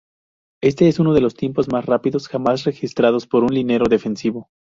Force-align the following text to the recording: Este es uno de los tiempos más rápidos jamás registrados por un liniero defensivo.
Este 0.63 0.87
es 0.87 0.97
uno 0.97 1.13
de 1.13 1.21
los 1.21 1.35
tiempos 1.35 1.67
más 1.71 1.85
rápidos 1.85 2.27
jamás 2.27 2.63
registrados 2.63 3.27
por 3.27 3.43
un 3.43 3.53
liniero 3.53 3.85
defensivo. 3.87 4.49